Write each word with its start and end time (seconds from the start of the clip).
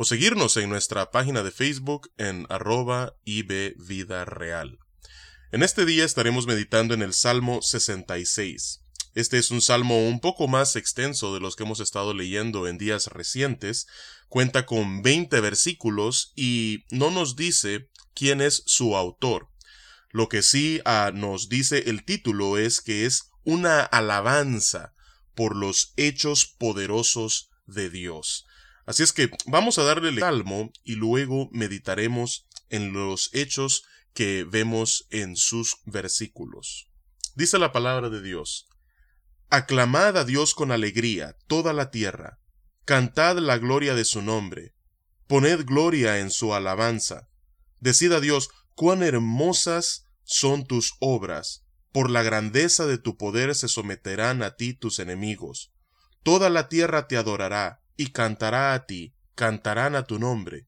o 0.00 0.04
seguirnos 0.06 0.56
en 0.56 0.70
nuestra 0.70 1.10
página 1.10 1.42
de 1.42 1.50
Facebook 1.50 2.10
en 2.16 2.46
arroba 2.48 3.18
ibvidareal. 3.26 4.78
En 5.52 5.62
este 5.62 5.84
día 5.84 6.06
estaremos 6.06 6.46
meditando 6.46 6.94
en 6.94 7.02
el 7.02 7.12
Salmo 7.12 7.60
66. 7.60 8.80
Este 9.14 9.36
es 9.36 9.50
un 9.50 9.60
salmo 9.60 10.08
un 10.08 10.20
poco 10.20 10.48
más 10.48 10.74
extenso 10.74 11.34
de 11.34 11.40
los 11.40 11.54
que 11.54 11.64
hemos 11.64 11.80
estado 11.80 12.14
leyendo 12.14 12.66
en 12.66 12.78
días 12.78 13.08
recientes, 13.08 13.88
cuenta 14.30 14.64
con 14.64 15.02
20 15.02 15.38
versículos 15.40 16.32
y 16.34 16.86
no 16.90 17.10
nos 17.10 17.36
dice 17.36 17.90
quién 18.14 18.40
es 18.40 18.62
su 18.64 18.96
autor. 18.96 19.50
Lo 20.12 20.30
que 20.30 20.40
sí 20.40 20.80
ah, 20.86 21.10
nos 21.12 21.50
dice 21.50 21.90
el 21.90 22.06
título 22.06 22.56
es 22.56 22.80
que 22.80 23.04
es 23.04 23.32
una 23.44 23.82
alabanza 23.82 24.94
por 25.34 25.54
los 25.54 25.92
hechos 25.98 26.46
poderosos 26.46 27.50
de 27.66 27.90
Dios. 27.90 28.46
Así 28.90 29.04
es 29.04 29.12
que 29.12 29.30
vamos 29.46 29.78
a 29.78 29.84
darle 29.84 30.08
el 30.08 30.18
salmo 30.18 30.72
y 30.82 30.96
luego 30.96 31.48
meditaremos 31.52 32.48
en 32.70 32.92
los 32.92 33.30
hechos 33.32 33.84
que 34.14 34.42
vemos 34.42 35.06
en 35.10 35.36
sus 35.36 35.76
versículos. 35.84 36.88
Dice 37.36 37.60
la 37.60 37.70
palabra 37.70 38.10
de 38.10 38.20
Dios. 38.20 38.66
Aclamad 39.48 40.16
a 40.16 40.24
Dios 40.24 40.56
con 40.56 40.72
alegría 40.72 41.36
toda 41.46 41.72
la 41.72 41.92
tierra, 41.92 42.40
cantad 42.84 43.38
la 43.38 43.58
gloria 43.58 43.94
de 43.94 44.04
su 44.04 44.22
nombre, 44.22 44.74
poned 45.28 45.64
gloria 45.64 46.18
en 46.18 46.32
su 46.32 46.52
alabanza. 46.52 47.28
Decid 47.78 48.10
a 48.10 48.18
Dios 48.18 48.48
cuán 48.74 49.04
hermosas 49.04 50.02
son 50.24 50.64
tus 50.66 50.94
obras, 50.98 51.62
por 51.92 52.10
la 52.10 52.24
grandeza 52.24 52.86
de 52.86 52.98
tu 52.98 53.16
poder 53.16 53.54
se 53.54 53.68
someterán 53.68 54.42
a 54.42 54.56
ti 54.56 54.74
tus 54.74 54.98
enemigos. 54.98 55.70
Toda 56.24 56.50
la 56.50 56.68
tierra 56.68 57.06
te 57.06 57.16
adorará, 57.16 57.80
y 58.00 58.12
cantará 58.12 58.72
a 58.72 58.86
ti, 58.86 59.14
cantarán 59.34 59.94
a 59.94 60.04
tu 60.04 60.18
nombre. 60.18 60.66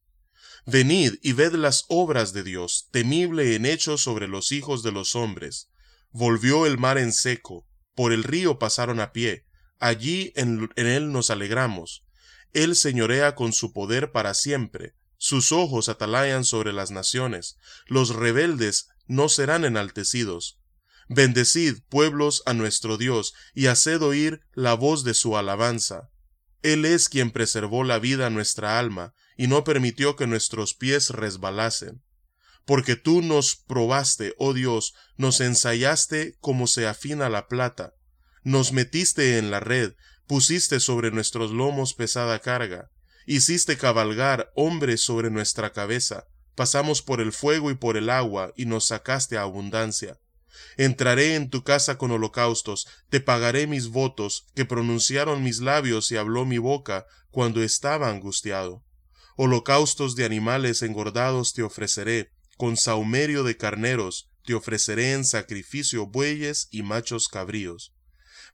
Venid 0.66 1.14
y 1.22 1.32
ved 1.32 1.54
las 1.54 1.86
obras 1.88 2.34
de 2.34 2.42
Dios, 2.42 2.88
temible 2.90 3.54
en 3.54 3.64
hechos 3.64 4.02
sobre 4.02 4.28
los 4.28 4.52
hijos 4.52 4.82
de 4.82 4.92
los 4.92 5.16
hombres. 5.16 5.70
Volvió 6.10 6.66
el 6.66 6.76
mar 6.76 6.98
en 6.98 7.10
seco, 7.10 7.66
por 7.94 8.12
el 8.12 8.22
río 8.22 8.58
pasaron 8.58 9.00
a 9.00 9.12
pie, 9.12 9.46
allí 9.78 10.34
en, 10.36 10.68
en 10.76 10.86
él 10.86 11.10
nos 11.10 11.30
alegramos. 11.30 12.04
Él 12.52 12.76
señorea 12.76 13.34
con 13.34 13.54
su 13.54 13.72
poder 13.72 14.12
para 14.12 14.34
siempre, 14.34 14.94
sus 15.16 15.52
ojos 15.52 15.88
atalayan 15.88 16.44
sobre 16.44 16.74
las 16.74 16.90
naciones, 16.90 17.56
los 17.86 18.14
rebeldes 18.14 18.88
no 19.06 19.30
serán 19.30 19.64
enaltecidos. 19.64 20.60
Bendecid, 21.08 21.78
pueblos, 21.88 22.42
a 22.44 22.52
nuestro 22.52 22.98
Dios, 22.98 23.32
y 23.54 23.68
haced 23.68 24.02
oír 24.02 24.42
la 24.52 24.74
voz 24.74 25.02
de 25.02 25.14
su 25.14 25.38
alabanza. 25.38 26.11
Él 26.62 26.84
es 26.84 27.08
quien 27.08 27.30
preservó 27.30 27.84
la 27.84 27.98
vida 27.98 28.26
a 28.26 28.30
nuestra 28.30 28.78
alma, 28.78 29.14
y 29.36 29.46
no 29.46 29.64
permitió 29.64 30.16
que 30.16 30.26
nuestros 30.26 30.74
pies 30.74 31.10
resbalasen. 31.10 32.02
Porque 32.64 32.94
tú 32.94 33.22
nos 33.22 33.56
probaste, 33.56 34.34
oh 34.38 34.52
Dios, 34.52 34.94
nos 35.16 35.40
ensayaste 35.40 36.36
como 36.40 36.66
se 36.66 36.86
afina 36.86 37.28
la 37.28 37.48
plata, 37.48 37.94
nos 38.44 38.72
metiste 38.72 39.38
en 39.38 39.50
la 39.50 39.60
red, 39.60 39.94
pusiste 40.26 40.78
sobre 40.78 41.10
nuestros 41.10 41.50
lomos 41.50 41.94
pesada 41.94 42.38
carga, 42.38 42.90
hiciste 43.26 43.76
cabalgar 43.76 44.52
hombres 44.54 45.00
sobre 45.00 45.30
nuestra 45.30 45.72
cabeza, 45.72 46.26
pasamos 46.54 47.02
por 47.02 47.20
el 47.20 47.32
fuego 47.32 47.70
y 47.70 47.74
por 47.74 47.96
el 47.96 48.10
agua, 48.10 48.52
y 48.56 48.66
nos 48.66 48.86
sacaste 48.86 49.36
a 49.36 49.42
abundancia. 49.42 50.18
Entraré 50.76 51.34
en 51.34 51.50
tu 51.50 51.62
casa 51.62 51.98
con 51.98 52.10
holocaustos, 52.10 52.86
te 53.10 53.20
pagaré 53.20 53.66
mis 53.66 53.88
votos, 53.88 54.46
que 54.54 54.64
pronunciaron 54.64 55.42
mis 55.42 55.60
labios 55.60 56.10
y 56.12 56.16
habló 56.16 56.44
mi 56.44 56.58
boca 56.58 57.06
cuando 57.30 57.62
estaba 57.62 58.10
angustiado. 58.10 58.84
Holocaustos 59.36 60.14
de 60.16 60.24
animales 60.24 60.82
engordados 60.82 61.52
te 61.54 61.62
ofreceré, 61.62 62.32
con 62.56 62.76
saumerio 62.76 63.44
de 63.44 63.56
carneros 63.56 64.28
te 64.44 64.54
ofreceré 64.54 65.12
en 65.12 65.24
sacrificio 65.24 66.06
bueyes 66.06 66.68
y 66.70 66.82
machos 66.82 67.28
cabríos. 67.28 67.94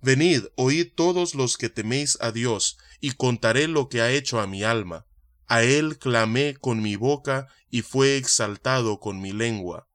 Venid, 0.00 0.44
oíd 0.54 0.92
todos 0.94 1.34
los 1.34 1.56
que 1.56 1.68
teméis 1.68 2.18
a 2.20 2.30
Dios, 2.30 2.78
y 3.00 3.12
contaré 3.12 3.66
lo 3.66 3.88
que 3.88 4.00
ha 4.00 4.12
hecho 4.12 4.40
a 4.40 4.46
mi 4.46 4.62
alma. 4.62 5.06
A 5.46 5.62
él 5.62 5.98
clamé 5.98 6.54
con 6.54 6.82
mi 6.82 6.96
boca, 6.96 7.48
y 7.70 7.82
fue 7.82 8.16
exaltado 8.16 9.00
con 9.00 9.20
mi 9.20 9.32
lengua. 9.32 9.87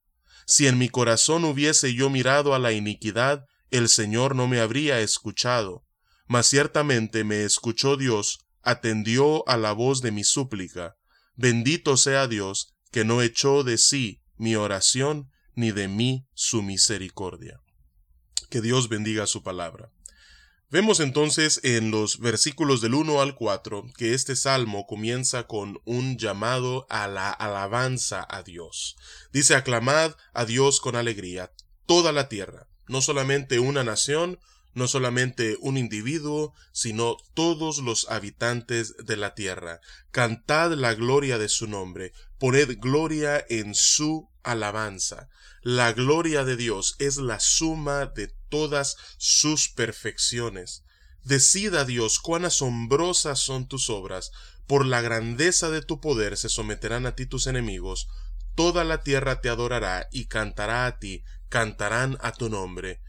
Si 0.46 0.68
en 0.68 0.78
mi 0.78 0.90
corazón 0.90 1.46
hubiese 1.46 1.94
yo 1.94 2.10
mirado 2.10 2.54
a 2.54 2.60
la 2.60 2.72
iniquidad, 2.72 3.46
el 3.72 3.90
Señor 3.90 4.36
no 4.36 4.48
me 4.48 4.60
habría 4.60 5.00
escuchado. 5.00 5.84
Mas 6.28 6.48
ciertamente 6.48 7.24
me 7.24 7.44
escuchó 7.44 7.98
Dios, 7.98 8.40
atendió 8.62 9.48
a 9.48 9.58
la 9.58 9.74
voz 9.74 10.02
de 10.02 10.12
mi 10.12 10.24
súplica. 10.24 10.96
Bendito 11.36 11.98
sea 11.98 12.28
Dios, 12.28 12.74
que 12.92 13.04
no 13.04 13.22
echó 13.22 13.64
de 13.64 13.78
sí 13.78 14.22
mi 14.38 14.56
oración, 14.56 15.30
ni 15.56 15.72
de 15.72 15.88
mí 15.88 16.28
su 16.34 16.62
misericordia. 16.62 17.60
Que 18.50 18.62
Dios 18.62 18.90
bendiga 18.90 19.28
su 19.28 19.44
palabra. 19.44 19.92
Vemos 20.74 21.00
entonces 21.00 21.60
en 21.62 21.92
los 21.92 22.18
versículos 22.18 22.82
del 22.82 22.96
1 22.96 23.22
al 23.22 23.36
4 23.36 23.86
que 23.96 24.16
este 24.16 24.36
salmo 24.36 24.88
comienza 24.88 25.46
con 25.46 25.80
un 25.86 26.18
llamado 26.18 26.88
a 26.90 27.08
la 27.08 27.30
alabanza 27.30 28.26
a 28.28 28.42
Dios. 28.42 28.98
Dice 29.32 29.54
aclamad 29.54 30.16
a 30.34 30.46
Dios 30.46 30.82
con 30.82 30.96
alegría, 30.96 31.52
toda 31.86 32.12
la 32.12 32.28
tierra, 32.28 32.70
no 32.88 33.02
solamente 33.02 33.60
una 33.60 33.84
nación, 33.84 34.40
no 34.74 34.88
solamente 34.88 35.58
un 35.60 35.78
individuo, 35.78 36.54
sino 36.72 37.18
todos 37.34 37.80
los 37.80 38.10
habitantes 38.10 38.96
de 38.98 39.18
la 39.18 39.36
tierra. 39.36 39.82
Cantad 40.12 40.74
la 40.74 40.94
gloria 40.94 41.38
de 41.38 41.50
su 41.50 41.68
nombre, 41.68 42.14
poned 42.40 42.78
gloria 42.80 43.46
en 43.50 43.76
su 43.76 44.30
alabanza. 44.44 45.30
La 45.62 45.94
gloria 45.94 46.44
de 46.44 46.58
Dios 46.58 46.96
es 47.00 47.18
la 47.18 47.40
suma 47.40 48.06
de 48.06 48.34
todas 48.50 48.98
sus 49.18 49.70
perfecciones. 49.70 50.84
Decida 51.24 51.86
Dios 51.86 52.20
cuán 52.20 52.44
asombrosas 52.44 53.40
son 53.40 53.68
tus 53.68 53.90
obras, 53.90 54.32
por 54.68 54.86
la 54.86 55.02
grandeza 55.02 55.70
de 55.70 55.82
tu 55.82 56.02
poder 56.02 56.38
se 56.38 56.50
someterán 56.50 57.06
a 57.06 57.16
ti 57.16 57.26
tus 57.26 57.48
enemigos, 57.48 58.08
toda 58.56 58.84
la 58.84 59.04
tierra 59.04 59.42
te 59.42 59.50
adorará 59.50 60.08
y 60.12 60.26
cantará 60.26 60.86
a 60.86 61.00
ti, 61.00 61.24
cantarán 61.50 62.18
a 62.22 62.32
tu 62.32 62.50
nombre. 62.50 63.02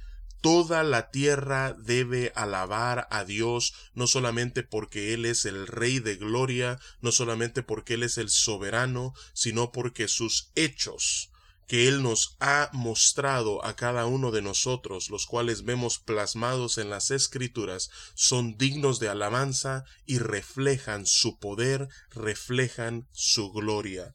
Toda 0.45 0.83
la 0.83 1.11
tierra 1.11 1.73
debe 1.73 2.31
alabar 2.35 3.09
a 3.11 3.25
Dios, 3.25 3.73
no 3.95 4.07
solamente 4.07 4.63
porque 4.63 5.15
Él 5.15 5.25
es 5.25 5.47
el 5.47 5.67
Rey 5.67 6.01
de 6.01 6.17
Gloria, 6.17 6.79
no 7.01 7.13
solamente 7.13 7.63
porque 7.63 7.95
Él 7.95 8.03
es 8.03 8.19
el 8.19 8.29
soberano, 8.29 9.15
sino 9.33 9.73
porque 9.73 10.07
sus 10.07 10.51
hechos, 10.55 11.31
que 11.67 11.89
Él 11.89 12.03
nos 12.03 12.37
ha 12.41 12.69
mostrado 12.75 13.65
a 13.65 13.75
cada 13.75 14.05
uno 14.05 14.33
de 14.33 14.43
nosotros, 14.43 15.09
los 15.09 15.25
cuales 15.25 15.65
vemos 15.65 15.99
plasmados 15.99 16.77
en 16.77 16.91
las 16.91 17.11
Escrituras, 17.11 17.89
son 18.15 18.59
dignos 18.59 19.01
de 19.01 19.09
alabanza 19.09 19.87
y 20.05 20.19
reflejan 20.19 21.07
su 21.07 21.39
poder, 21.39 21.89
reflejan 22.11 23.09
su 23.13 23.51
gloria. 23.51 24.15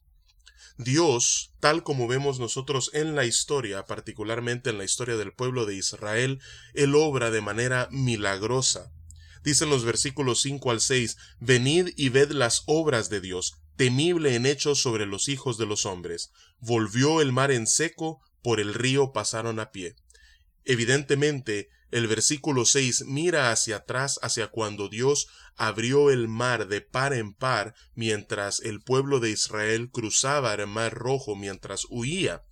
Dios, 0.81 1.51
tal 1.59 1.83
como 1.83 2.07
vemos 2.07 2.39
nosotros 2.39 2.89
en 2.93 3.13
la 3.13 3.25
historia, 3.25 3.85
particularmente 3.85 4.69
en 4.69 4.77
la 4.77 4.85
historia 4.85 5.17
del 5.17 5.33
pueblo 5.33 5.65
de 5.65 5.75
Israel, 5.75 6.39
Él 6.73 6.95
obra 6.95 7.31
de 7.31 7.41
manera 7.41 7.89
milagrosa. 7.91 8.89
Dicen 9.43 9.69
los 9.69 9.83
versículos 9.83 10.39
5 10.39 10.71
al 10.71 10.79
6, 10.79 11.17
Venid 11.41 11.89
y 11.97 12.07
ved 12.07 12.31
las 12.31 12.63
obras 12.65 13.09
de 13.09 13.19
Dios, 13.19 13.57
temible 13.75 14.35
en 14.35 14.45
hechos 14.45 14.81
sobre 14.81 15.05
los 15.05 15.27
hijos 15.27 15.57
de 15.57 15.65
los 15.65 15.85
hombres. 15.85 16.31
Volvió 16.61 17.19
el 17.19 17.33
mar 17.33 17.51
en 17.51 17.67
seco, 17.67 18.21
por 18.41 18.61
el 18.61 18.73
río 18.73 19.11
pasaron 19.11 19.59
a 19.59 19.71
pie. 19.71 19.97
Evidentemente, 20.65 21.69
el 21.91 22.07
versículo 22.07 22.65
6 22.65 23.05
mira 23.05 23.51
hacia 23.51 23.77
atrás, 23.77 24.19
hacia 24.21 24.47
cuando 24.47 24.89
Dios 24.89 25.27
abrió 25.55 26.11
el 26.11 26.27
mar 26.27 26.67
de 26.67 26.81
par 26.81 27.13
en 27.13 27.33
par, 27.33 27.73
mientras 27.95 28.59
el 28.59 28.81
pueblo 28.81 29.19
de 29.19 29.31
Israel 29.31 29.89
cruzaba 29.91 30.53
el 30.53 30.67
mar 30.67 30.93
rojo, 30.93 31.35
mientras 31.35 31.87
huía 31.89 32.43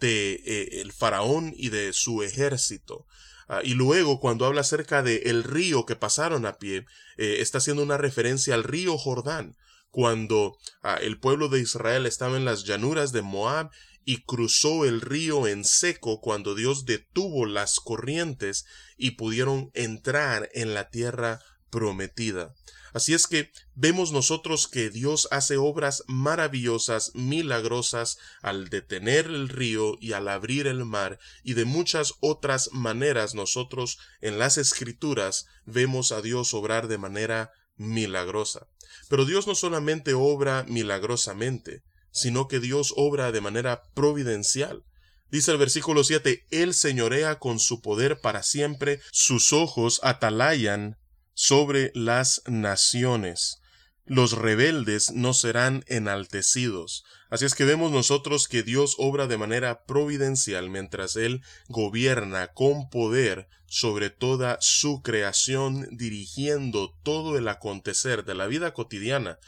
de 0.00 0.42
eh, 0.44 0.80
el 0.80 0.92
faraón 0.92 1.52
y 1.56 1.68
de 1.68 1.92
su 1.92 2.22
ejército. 2.22 3.06
Ah, 3.48 3.60
y 3.62 3.74
luego, 3.74 4.20
cuando 4.20 4.46
habla 4.46 4.62
acerca 4.62 5.02
de 5.02 5.22
el 5.26 5.44
río 5.44 5.86
que 5.86 5.96
pasaron 5.96 6.46
a 6.46 6.58
pie, 6.58 6.86
eh, 7.16 7.36
está 7.40 7.58
haciendo 7.58 7.82
una 7.82 7.96
referencia 7.96 8.54
al 8.54 8.64
río 8.64 8.96
Jordán, 8.96 9.56
cuando 9.90 10.56
ah, 10.82 10.98
el 11.00 11.18
pueblo 11.18 11.48
de 11.48 11.60
Israel 11.60 12.06
estaba 12.06 12.36
en 12.36 12.44
las 12.44 12.64
llanuras 12.64 13.12
de 13.12 13.22
Moab 13.22 13.70
y 14.04 14.22
cruzó 14.22 14.84
el 14.84 15.00
río 15.00 15.46
en 15.46 15.64
seco 15.64 16.20
cuando 16.20 16.54
Dios 16.54 16.84
detuvo 16.84 17.46
las 17.46 17.80
corrientes 17.80 18.66
y 18.96 19.12
pudieron 19.12 19.70
entrar 19.74 20.48
en 20.54 20.74
la 20.74 20.90
tierra 20.90 21.40
prometida. 21.70 22.54
Así 22.92 23.14
es 23.14 23.26
que 23.26 23.52
vemos 23.74 24.10
nosotros 24.10 24.66
que 24.66 24.90
Dios 24.90 25.28
hace 25.30 25.56
obras 25.56 26.02
maravillosas, 26.08 27.12
milagrosas, 27.14 28.18
al 28.42 28.68
detener 28.68 29.26
el 29.26 29.48
río 29.48 29.96
y 30.00 30.12
al 30.12 30.28
abrir 30.28 30.66
el 30.66 30.84
mar, 30.84 31.20
y 31.44 31.54
de 31.54 31.64
muchas 31.64 32.14
otras 32.20 32.70
maneras 32.72 33.34
nosotros 33.34 33.98
en 34.20 34.38
las 34.38 34.58
escrituras 34.58 35.46
vemos 35.66 36.10
a 36.10 36.20
Dios 36.20 36.52
obrar 36.52 36.88
de 36.88 36.98
manera 36.98 37.52
milagrosa. 37.76 38.66
Pero 39.08 39.24
Dios 39.24 39.46
no 39.46 39.54
solamente 39.54 40.14
obra 40.14 40.64
milagrosamente, 40.66 41.82
sino 42.12 42.48
que 42.48 42.60
Dios 42.60 42.92
obra 42.96 43.32
de 43.32 43.40
manera 43.40 43.82
providencial. 43.94 44.84
Dice 45.30 45.52
el 45.52 45.58
versículo 45.58 46.02
7, 46.02 46.46
Él 46.50 46.74
señorea 46.74 47.38
con 47.38 47.60
su 47.60 47.80
poder 47.80 48.20
para 48.20 48.42
siempre, 48.42 49.00
sus 49.12 49.52
ojos 49.52 50.00
atalayan 50.02 50.98
sobre 51.34 51.92
las 51.94 52.42
naciones. 52.46 53.60
Los 54.06 54.32
rebeldes 54.32 55.12
no 55.12 55.34
serán 55.34 55.84
enaltecidos. 55.86 57.04
Así 57.28 57.44
es 57.44 57.54
que 57.54 57.64
vemos 57.64 57.92
nosotros 57.92 58.48
que 58.48 58.64
Dios 58.64 58.96
obra 58.98 59.28
de 59.28 59.38
manera 59.38 59.84
providencial 59.84 60.68
mientras 60.68 61.14
Él 61.14 61.42
gobierna 61.68 62.48
con 62.48 62.90
poder 62.90 63.48
sobre 63.66 64.10
toda 64.10 64.58
su 64.60 65.00
creación, 65.00 65.86
dirigiendo 65.92 66.92
todo 67.04 67.38
el 67.38 67.46
acontecer 67.46 68.24
de 68.24 68.34
la 68.34 68.48
vida 68.48 68.74
cotidiana 68.74 69.38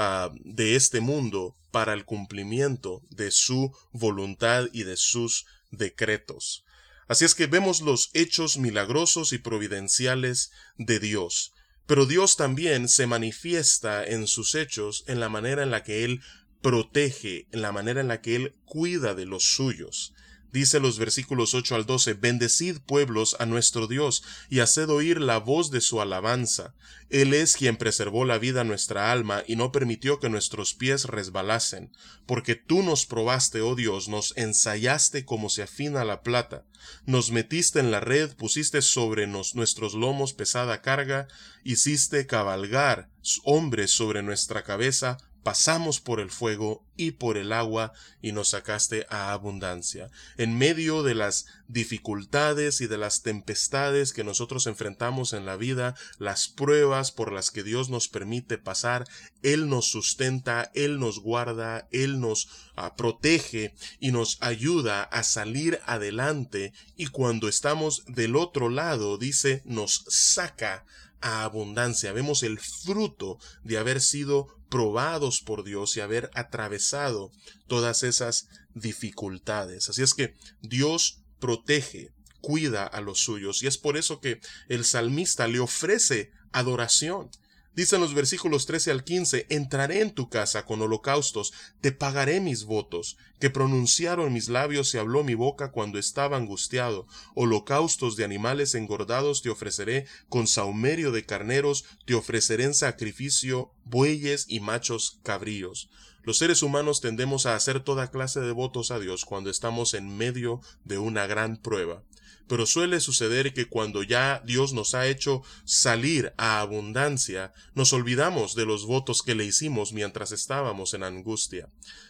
uh, 0.00 0.34
de 0.44 0.76
este 0.76 1.00
mundo 1.00 1.56
para 1.70 1.92
el 1.92 2.04
cumplimiento 2.04 3.02
de 3.10 3.30
su 3.30 3.76
voluntad 3.92 4.66
y 4.72 4.84
de 4.84 4.96
sus 4.96 5.46
decretos. 5.70 6.64
Así 7.06 7.24
es 7.24 7.34
que 7.34 7.46
vemos 7.46 7.80
los 7.80 8.10
hechos 8.14 8.56
milagrosos 8.56 9.32
y 9.32 9.38
providenciales 9.38 10.52
de 10.78 11.00
Dios. 11.00 11.52
Pero 11.86 12.06
Dios 12.06 12.36
también 12.36 12.88
se 12.88 13.06
manifiesta 13.06 14.04
en 14.04 14.28
sus 14.28 14.54
hechos 14.54 15.02
en 15.08 15.18
la 15.18 15.28
manera 15.28 15.64
en 15.64 15.72
la 15.72 15.82
que 15.82 16.04
Él 16.04 16.20
protege, 16.62 17.48
en 17.50 17.62
la 17.62 17.72
manera 17.72 18.00
en 18.00 18.08
la 18.08 18.20
que 18.20 18.36
Él 18.36 18.54
cuida 18.64 19.14
de 19.14 19.26
los 19.26 19.42
suyos. 19.42 20.14
Dice 20.52 20.80
los 20.80 20.98
versículos 20.98 21.54
8 21.54 21.76
al 21.76 21.86
12, 21.86 22.14
Bendecid 22.14 22.78
pueblos 22.78 23.36
a 23.38 23.46
nuestro 23.46 23.86
Dios, 23.86 24.22
y 24.48 24.60
haced 24.60 24.88
oír 24.88 25.20
la 25.20 25.38
voz 25.38 25.70
de 25.70 25.80
su 25.80 26.00
alabanza. 26.00 26.74
Él 27.08 27.34
es 27.34 27.56
quien 27.56 27.76
preservó 27.76 28.24
la 28.24 28.38
vida 28.38 28.62
a 28.62 28.64
nuestra 28.64 29.12
alma, 29.12 29.44
y 29.46 29.56
no 29.56 29.72
permitió 29.72 30.18
que 30.18 30.28
nuestros 30.28 30.74
pies 30.74 31.04
resbalasen. 31.04 31.92
Porque 32.26 32.56
tú 32.56 32.82
nos 32.82 33.06
probaste, 33.06 33.60
oh 33.60 33.74
Dios, 33.74 34.08
nos 34.08 34.36
ensayaste 34.36 35.24
como 35.24 35.50
se 35.50 35.62
afina 35.62 36.04
la 36.04 36.22
plata. 36.22 36.64
Nos 37.06 37.30
metiste 37.30 37.78
en 37.78 37.90
la 37.90 38.00
red, 38.00 38.34
pusiste 38.36 38.82
sobre 38.82 39.26
nos, 39.26 39.54
nuestros 39.54 39.94
lomos 39.94 40.32
pesada 40.32 40.82
carga, 40.82 41.28
hiciste 41.64 42.26
cabalgar 42.26 43.08
hombres 43.44 43.90
sobre 43.90 44.22
nuestra 44.22 44.62
cabeza, 44.62 45.18
pasamos 45.42 46.00
por 46.00 46.20
el 46.20 46.30
fuego 46.30 46.84
y 46.96 47.12
por 47.12 47.38
el 47.38 47.52
agua 47.52 47.92
y 48.20 48.32
nos 48.32 48.50
sacaste 48.50 49.06
a 49.08 49.32
abundancia. 49.32 50.10
En 50.36 50.58
medio 50.58 51.02
de 51.02 51.14
las 51.14 51.46
dificultades 51.66 52.80
y 52.80 52.86
de 52.86 52.98
las 52.98 53.22
tempestades 53.22 54.12
que 54.12 54.24
nosotros 54.24 54.66
enfrentamos 54.66 55.32
en 55.32 55.46
la 55.46 55.56
vida, 55.56 55.94
las 56.18 56.48
pruebas 56.48 57.10
por 57.10 57.32
las 57.32 57.50
que 57.50 57.62
Dios 57.62 57.88
nos 57.88 58.08
permite 58.08 58.58
pasar, 58.58 59.06
Él 59.42 59.68
nos 59.68 59.86
sustenta, 59.86 60.70
Él 60.74 61.00
nos 61.00 61.20
guarda, 61.20 61.88
Él 61.90 62.20
nos 62.20 62.48
ah, 62.76 62.94
protege 62.96 63.74
y 63.98 64.12
nos 64.12 64.36
ayuda 64.40 65.02
a 65.02 65.22
salir 65.22 65.80
adelante 65.86 66.72
y 66.96 67.06
cuando 67.06 67.48
estamos 67.48 68.04
del 68.06 68.36
otro 68.36 68.68
lado, 68.68 69.16
dice, 69.16 69.62
nos 69.64 70.04
saca 70.08 70.84
a 71.20 71.44
abundancia. 71.44 72.12
Vemos 72.12 72.42
el 72.42 72.58
fruto 72.58 73.38
de 73.62 73.78
haber 73.78 74.00
sido 74.00 74.48
probados 74.68 75.40
por 75.40 75.64
Dios 75.64 75.96
y 75.96 76.00
haber 76.00 76.30
atravesado 76.34 77.32
todas 77.66 78.02
esas 78.02 78.48
dificultades. 78.74 79.88
Así 79.88 80.02
es 80.02 80.14
que 80.14 80.36
Dios 80.62 81.22
protege, 81.38 82.12
cuida 82.40 82.86
a 82.86 83.00
los 83.00 83.18
suyos 83.20 83.62
y 83.62 83.66
es 83.66 83.76
por 83.76 83.96
eso 83.96 84.20
que 84.20 84.40
el 84.68 84.84
salmista 84.84 85.46
le 85.48 85.60
ofrece 85.60 86.30
adoración. 86.52 87.30
Dice 87.76 87.94
en 87.94 88.02
los 88.02 88.14
versículos 88.14 88.66
13 88.66 88.90
al 88.90 89.04
15, 89.04 89.46
entraré 89.48 90.00
en 90.00 90.10
tu 90.10 90.28
casa 90.28 90.64
con 90.66 90.82
holocaustos, 90.82 91.52
te 91.80 91.92
pagaré 91.92 92.40
mis 92.40 92.64
votos, 92.64 93.16
que 93.38 93.48
pronunciaron 93.48 94.32
mis 94.32 94.48
labios 94.48 94.92
y 94.92 94.98
habló 94.98 95.22
mi 95.22 95.34
boca 95.34 95.70
cuando 95.70 95.98
estaba 95.98 96.36
angustiado. 96.36 97.06
Holocaustos 97.34 98.16
de 98.16 98.24
animales 98.24 98.74
engordados 98.74 99.40
te 99.42 99.50
ofreceré, 99.50 100.06
con 100.28 100.48
saumerio 100.48 101.12
de 101.12 101.24
carneros 101.24 101.84
te 102.06 102.14
ofreceré 102.14 102.64
en 102.64 102.74
sacrificio 102.74 103.70
bueyes 103.84 104.46
y 104.48 104.58
machos 104.58 105.20
cabríos. 105.22 105.90
Los 106.24 106.38
seres 106.38 106.62
humanos 106.62 107.00
tendemos 107.00 107.46
a 107.46 107.54
hacer 107.54 107.80
toda 107.80 108.10
clase 108.10 108.40
de 108.40 108.52
votos 108.52 108.90
a 108.90 108.98
Dios 108.98 109.24
cuando 109.24 109.48
estamos 109.48 109.94
en 109.94 110.16
medio 110.16 110.60
de 110.84 110.98
una 110.98 111.26
gran 111.26 111.56
prueba 111.56 112.02
pero 112.50 112.66
suele 112.66 112.98
suceder 112.98 113.54
que 113.54 113.68
cuando 113.68 114.02
ya 114.02 114.42
Dios 114.44 114.72
nos 114.72 114.96
ha 114.96 115.06
hecho 115.06 115.44
salir 115.64 116.32
a 116.36 116.60
abundancia, 116.60 117.52
nos 117.76 117.92
olvidamos 117.92 118.56
de 118.56 118.66
los 118.66 118.86
votos 118.86 119.22
que 119.22 119.36
le 119.36 119.44
hicimos 119.44 119.92
mientras 119.92 120.32
estábamos 120.32 120.92
en 120.92 121.04
angustia. 121.04 121.68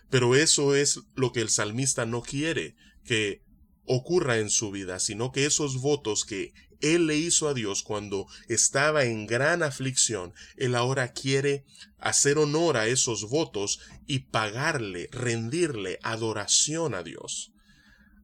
Pero 0.08 0.34
eso 0.34 0.74
es 0.74 1.00
lo 1.14 1.32
que 1.32 1.42
el 1.42 1.50
salmista 1.50 2.06
no 2.06 2.22
quiere 2.22 2.74
que 3.04 3.42
ocurra 3.84 4.38
en 4.38 4.48
su 4.48 4.70
vida, 4.70 4.98
sino 4.98 5.30
que 5.30 5.44
esos 5.44 5.82
votos 5.82 6.24
que 6.24 6.54
él 6.80 7.06
le 7.06 7.18
hizo 7.18 7.46
a 7.46 7.52
Dios 7.52 7.82
cuando 7.82 8.26
estaba 8.48 9.04
en 9.04 9.26
gran 9.26 9.62
aflicción, 9.62 10.32
él 10.56 10.74
ahora 10.74 11.12
quiere 11.12 11.66
hacer 11.98 12.38
honor 12.38 12.78
a 12.78 12.86
esos 12.86 13.28
votos 13.28 13.80
y 14.06 14.20
pagarle, 14.20 15.10
rendirle 15.12 15.98
adoración 16.02 16.94
a 16.94 17.02
Dios. 17.02 17.52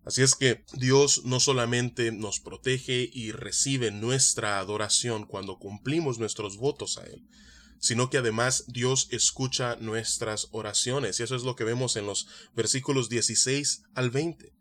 Así 0.06 0.22
es 0.22 0.36
que 0.36 0.64
Dios 0.74 1.22
no 1.24 1.40
solamente 1.40 2.12
nos 2.12 2.38
protege 2.38 3.10
y 3.12 3.32
recibe 3.32 3.90
nuestra 3.90 4.60
adoración 4.60 5.26
cuando 5.26 5.58
cumplimos 5.58 6.20
nuestros 6.20 6.58
votos 6.58 6.96
a 6.96 7.04
Él, 7.06 7.26
sino 7.80 8.08
que 8.08 8.18
además 8.18 8.66
Dios 8.68 9.08
escucha 9.10 9.74
nuestras 9.80 10.46
oraciones. 10.52 11.18
Y 11.18 11.24
eso 11.24 11.34
es 11.34 11.42
lo 11.42 11.56
que 11.56 11.64
vemos 11.64 11.96
en 11.96 12.06
los 12.06 12.28
versículos 12.54 13.08
16 13.08 13.82
al 13.96 14.10
20. 14.10 14.52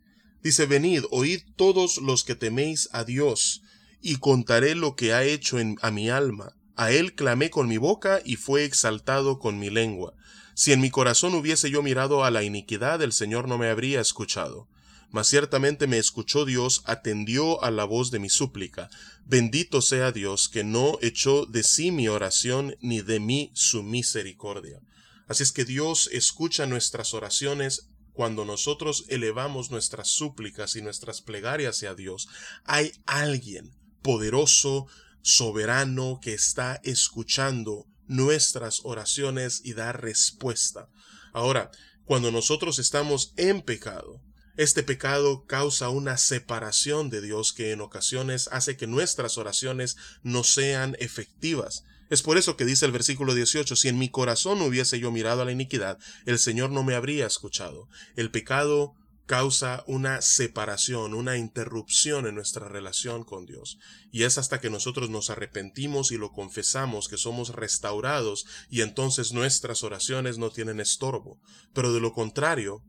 Dice, 0.42 0.66
venid, 0.66 1.04
oíd 1.12 1.42
todos 1.56 1.98
los 1.98 2.24
que 2.24 2.34
teméis 2.34 2.90
a 2.92 3.04
Dios, 3.04 3.62
y 4.02 4.16
contaré 4.16 4.74
lo 4.74 4.96
que 4.96 5.14
ha 5.14 5.24
hecho 5.24 5.60
en, 5.60 5.78
a 5.84 5.92
mi 5.92 6.10
alma. 6.10 6.56
A 6.76 6.92
Él 6.92 7.14
clamé 7.14 7.52
con 7.52 7.68
mi 7.68 7.78
boca 7.78 8.20
y 8.26 8.38
fue 8.38 8.64
exaltado 8.64 9.38
con 9.38 9.60
mi 9.60 9.70
lengua. 9.70 10.16
Si 10.56 10.72
en 10.72 10.82
mi 10.82 10.90
corazón 10.90 11.36
hubiese 11.36 11.70
yo 11.70 11.84
mirado 11.84 12.24
a 12.24 12.32
la 12.32 12.42
iniquidad, 12.42 13.04
el 13.04 13.14
Señor 13.14 13.48
no 13.48 13.60
me 13.60 13.70
habría 13.70 14.02
escuchado 14.02 14.68
mas 15.16 15.30
ciertamente 15.30 15.88
me 15.88 15.98
escuchó 15.98 16.44
Dios, 16.44 16.82
atendió 16.84 17.64
a 17.64 17.72
la 17.72 17.86
voz 17.86 18.12
de 18.12 18.20
mi 18.20 18.30
súplica. 18.30 18.90
Bendito 19.24 19.82
sea 19.82 20.12
Dios, 20.12 20.50
que 20.50 20.66
no 20.66 20.98
echó 21.02 21.46
de 21.46 21.64
sí 21.64 21.90
mi 21.90 22.10
oración, 22.10 22.76
ni 22.82 23.00
de 23.00 23.22
mí 23.22 23.50
su 23.54 23.82
misericordia. 23.82 24.82
Así 25.30 25.44
es 25.44 25.54
que 25.54 25.64
Dios 25.64 26.10
escucha 26.12 26.66
nuestras 26.66 27.14
oraciones 27.14 27.88
cuando 28.12 28.44
nosotros 28.44 29.06
elevamos 29.08 29.72
nuestras 29.72 30.10
súplicas 30.10 30.76
y 30.76 30.82
nuestras 30.82 31.22
plegarias 31.22 31.78
hacia 31.78 31.96
Dios. 31.96 32.28
Hay 32.66 32.92
alguien 33.06 33.72
poderoso, 34.02 34.88
soberano, 35.22 36.20
que 36.22 36.34
está 36.34 36.82
escuchando 36.84 37.86
nuestras 38.06 38.82
oraciones 38.84 39.62
y 39.64 39.76
da 39.76 39.94
respuesta. 39.94 40.90
Ahora, 41.32 41.72
cuando 42.04 42.34
nosotros 42.34 42.80
estamos 42.80 43.32
en 43.38 43.62
pecado, 43.62 44.22
este 44.58 44.84
pecado 44.84 45.46
causa 45.46 45.90
una 45.90 46.18
separación 46.18 47.10
de 47.10 47.22
Dios 47.22 47.54
que 47.54 47.72
en 47.72 47.82
ocasiones 47.82 48.50
hace 48.52 48.78
que 48.78 48.88
nuestras 48.88 49.38
oraciones 49.38 49.98
no 50.24 50.44
sean 50.44 50.96
efectivas. 51.00 51.84
Es 52.10 52.22
por 52.22 52.38
eso 52.38 52.56
que 52.56 52.66
dice 52.66 52.86
el 52.86 52.92
versículo 52.92 53.34
18, 53.34 53.76
si 53.76 53.90
en 53.90 53.98
mi 53.98 54.10
corazón 54.10 54.62
hubiese 54.62 55.00
yo 55.00 55.12
mirado 55.12 55.42
a 55.42 55.46
la 55.46 55.52
iniquidad, 55.52 55.98
el 56.26 56.40
Señor 56.40 56.70
no 56.70 56.84
me 56.84 56.96
habría 56.96 57.26
escuchado. 57.26 57.90
El 58.16 58.30
pecado 58.32 58.94
causa 59.26 59.84
una 59.88 60.22
separación, 60.22 61.16
una 61.16 61.38
interrupción 61.38 62.28
en 62.28 62.36
nuestra 62.36 62.68
relación 62.68 63.24
con 63.24 63.46
Dios. 63.46 63.80
Y 64.12 64.24
es 64.24 64.38
hasta 64.38 64.62
que 64.62 64.70
nosotros 64.70 65.10
nos 65.10 65.30
arrepentimos 65.30 66.12
y 66.12 66.18
lo 66.18 66.32
confesamos 66.32 67.08
que 67.08 67.18
somos 67.18 67.50
restaurados 67.50 68.46
y 68.70 68.82
entonces 68.82 69.34
nuestras 69.34 69.84
oraciones 69.84 70.38
no 70.38 70.52
tienen 70.52 70.80
estorbo. 70.80 71.40
Pero 71.74 71.92
de 71.92 72.02
lo 72.02 72.14
contrario, 72.14 72.84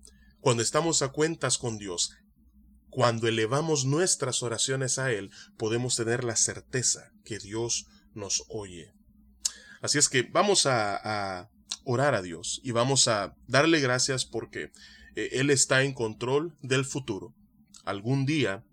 cuando 0.47 0.63
estamos 0.63 1.03
a 1.03 1.09
cuentas 1.09 1.59
con 1.59 1.77
Dios, 1.77 2.13
cuando 2.89 3.27
elevamos 3.27 3.85
nuestras 3.85 4.45
oraciones 4.45 4.97
a 5.01 5.11
Él, 5.11 5.33
podemos 5.59 5.97
tener 5.97 6.23
la 6.23 6.37
certeza 6.37 7.11
que 7.25 7.41
Dios 7.41 7.87
nos 8.15 8.45
oye. 8.49 8.93
Así 9.83 9.99
es 9.99 10.09
que 10.09 10.23
vamos 10.23 10.67
a, 10.67 11.51
orar 11.83 12.15
a 12.15 12.23
Dios 12.23 12.61
y 12.63 12.71
vamos 12.71 13.09
a 13.09 13.35
darle 13.49 13.81
gracias 13.81 14.25
porque 14.25 14.71
eh, 15.17 15.31
Él 15.33 15.51
está 15.51 15.83
en 15.83 15.93
control 15.93 16.57
del 16.63 16.85
futuro. 16.85 17.35
Algún 17.85 18.25
día, 18.25 18.65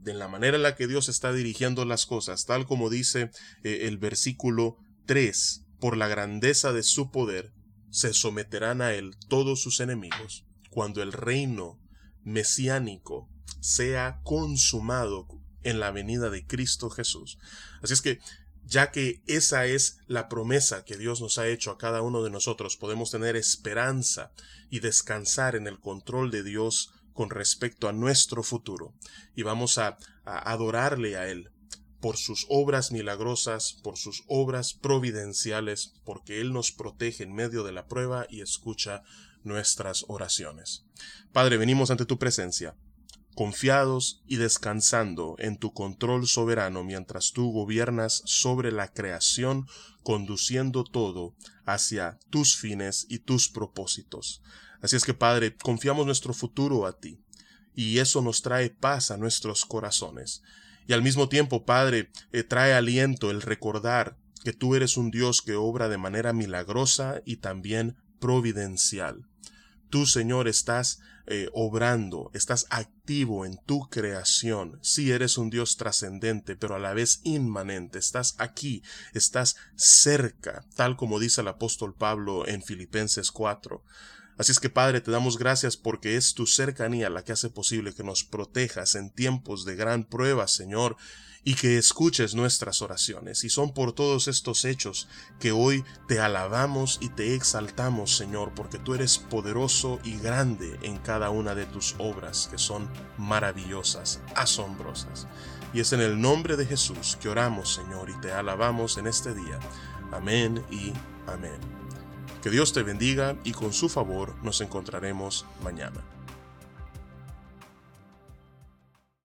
de 0.00 0.14
la 0.14 0.26
manera 0.26 0.56
en 0.56 0.64
la 0.64 0.74
que 0.74 0.88
Dios 0.88 1.08
está 1.08 1.32
dirigiendo 1.32 1.84
las 1.84 2.06
cosas, 2.06 2.44
tal 2.44 2.66
como 2.66 2.90
dice 2.90 3.30
eh, 3.62 3.82
el 3.82 3.98
versículo 3.98 4.78
3, 5.06 5.62
por 5.78 5.96
la 5.96 6.08
grandeza 6.08 6.72
de 6.72 6.82
su 6.82 7.12
poder, 7.12 7.52
se 7.90 8.12
someterán 8.12 8.82
a 8.82 8.94
Él 8.94 9.14
todos 9.28 9.62
sus 9.62 9.78
enemigos, 9.78 10.44
cuando 10.72 11.02
el 11.02 11.12
reino 11.12 11.78
mesiánico 12.24 13.28
sea 13.60 14.20
consumado 14.24 15.28
en 15.62 15.78
la 15.78 15.92
venida 15.92 16.30
de 16.30 16.46
Cristo 16.46 16.90
Jesús. 16.90 17.38
Así 17.82 17.92
es 17.92 18.02
que 18.02 18.18
ya 18.64 18.90
que 18.90 19.22
esa 19.26 19.66
es 19.66 19.98
la 20.06 20.30
promesa 20.30 20.84
que 20.84 20.96
Dios 20.96 21.20
nos 21.20 21.36
ha 21.36 21.46
hecho 21.46 21.70
a 21.70 21.78
cada 21.78 22.00
uno 22.00 22.22
de 22.22 22.30
nosotros, 22.30 22.78
podemos 22.78 23.10
tener 23.10 23.36
esperanza 23.36 24.32
y 24.70 24.80
descansar 24.80 25.56
en 25.56 25.66
el 25.66 25.78
control 25.78 26.30
de 26.30 26.42
Dios 26.42 26.90
con 27.12 27.28
respecto 27.28 27.86
a 27.86 27.92
nuestro 27.92 28.42
futuro. 28.42 28.94
Y 29.36 29.42
vamos 29.42 29.76
a, 29.76 29.98
adorarle 30.24 31.16
a 31.16 31.28
Él 31.28 31.50
por 32.00 32.16
sus 32.16 32.46
obras 32.48 32.92
milagrosas, 32.92 33.74
por 33.82 33.98
sus 33.98 34.24
obras 34.26 34.72
providenciales, 34.72 35.92
porque 36.04 36.40
Él 36.40 36.54
nos 36.54 36.72
protege 36.72 37.24
en 37.24 37.34
medio 37.34 37.64
de 37.64 37.72
la 37.72 37.86
prueba 37.86 38.26
y 38.30 38.40
escucha 38.40 39.02
nuestras 39.44 40.04
oraciones. 40.08 40.84
Padre, 41.32 41.56
venimos 41.56 41.90
ante 41.90 42.06
tu 42.06 42.18
presencia 42.18 42.76
confiados 43.34 44.22
y 44.26 44.36
descansando 44.36 45.36
en 45.38 45.56
tu 45.56 45.72
control 45.72 46.26
soberano 46.26 46.84
mientras 46.84 47.32
tú 47.32 47.50
gobiernas 47.50 48.22
sobre 48.26 48.72
la 48.72 48.92
creación, 48.92 49.66
conduciendo 50.02 50.84
todo 50.84 51.34
hacia 51.64 52.18
tus 52.30 52.56
fines 52.56 53.06
y 53.08 53.20
tus 53.20 53.48
propósitos. 53.48 54.42
Así 54.80 54.96
es 54.96 55.04
que, 55.04 55.14
Padre, 55.14 55.56
confiamos 55.56 56.06
nuestro 56.06 56.34
futuro 56.34 56.86
a 56.86 56.98
ti, 56.98 57.20
y 57.74 57.98
eso 57.98 58.20
nos 58.20 58.42
trae 58.42 58.70
paz 58.70 59.10
a 59.10 59.16
nuestros 59.16 59.64
corazones. 59.64 60.42
Y 60.86 60.92
al 60.92 61.02
mismo 61.02 61.28
tiempo, 61.28 61.64
Padre, 61.64 62.10
eh, 62.32 62.42
trae 62.42 62.74
aliento 62.74 63.30
el 63.30 63.40
recordar 63.40 64.18
que 64.44 64.52
tú 64.52 64.74
eres 64.74 64.96
un 64.96 65.10
Dios 65.10 65.40
que 65.40 65.54
obra 65.54 65.88
de 65.88 65.98
manera 65.98 66.32
milagrosa 66.32 67.22
y 67.24 67.36
también 67.36 67.96
providencial. 68.18 69.28
Tú, 69.92 70.06
Señor, 70.06 70.48
estás 70.48 71.00
eh, 71.26 71.50
obrando, 71.52 72.30
estás 72.32 72.64
activo 72.70 73.44
en 73.44 73.58
tu 73.66 73.90
creación. 73.90 74.78
Sí 74.80 75.10
eres 75.10 75.36
un 75.36 75.50
Dios 75.50 75.76
trascendente, 75.76 76.56
pero 76.56 76.76
a 76.76 76.78
la 76.78 76.94
vez 76.94 77.20
inmanente. 77.24 77.98
Estás 77.98 78.34
aquí, 78.38 78.82
estás 79.12 79.56
cerca, 79.76 80.64
tal 80.76 80.96
como 80.96 81.20
dice 81.20 81.42
el 81.42 81.48
apóstol 81.48 81.94
Pablo 81.94 82.48
en 82.48 82.62
Filipenses 82.62 83.30
4. 83.30 83.84
Así 84.42 84.50
es 84.50 84.58
que 84.58 84.70
Padre, 84.70 85.00
te 85.00 85.12
damos 85.12 85.38
gracias 85.38 85.76
porque 85.76 86.16
es 86.16 86.34
tu 86.34 86.48
cercanía 86.48 87.08
la 87.08 87.22
que 87.22 87.30
hace 87.30 87.48
posible 87.48 87.94
que 87.94 88.02
nos 88.02 88.24
protejas 88.24 88.96
en 88.96 89.08
tiempos 89.08 89.64
de 89.64 89.76
gran 89.76 90.02
prueba, 90.02 90.48
Señor, 90.48 90.96
y 91.44 91.54
que 91.54 91.78
escuches 91.78 92.34
nuestras 92.34 92.82
oraciones. 92.82 93.44
Y 93.44 93.50
son 93.50 93.72
por 93.72 93.92
todos 93.92 94.26
estos 94.26 94.64
hechos 94.64 95.06
que 95.38 95.52
hoy 95.52 95.84
te 96.08 96.18
alabamos 96.18 96.98
y 97.00 97.10
te 97.10 97.36
exaltamos, 97.36 98.16
Señor, 98.16 98.52
porque 98.56 98.78
tú 98.78 98.96
eres 98.96 99.16
poderoso 99.16 100.00
y 100.02 100.18
grande 100.18 100.76
en 100.82 100.98
cada 100.98 101.30
una 101.30 101.54
de 101.54 101.66
tus 101.66 101.94
obras, 102.00 102.48
que 102.50 102.58
son 102.58 102.90
maravillosas, 103.18 104.22
asombrosas. 104.34 105.28
Y 105.72 105.78
es 105.78 105.92
en 105.92 106.00
el 106.00 106.20
nombre 106.20 106.56
de 106.56 106.66
Jesús 106.66 107.16
que 107.22 107.28
oramos, 107.28 107.74
Señor, 107.74 108.10
y 108.10 108.20
te 108.20 108.32
alabamos 108.32 108.98
en 108.98 109.06
este 109.06 109.34
día. 109.34 109.60
Amén 110.10 110.64
y 110.68 110.92
amén. 111.28 111.81
Que 112.42 112.50
Dios 112.50 112.72
te 112.72 112.82
bendiga 112.82 113.36
y 113.44 113.52
con 113.52 113.72
su 113.72 113.88
favor 113.88 114.34
nos 114.42 114.60
encontraremos 114.60 115.46
mañana. 115.62 116.00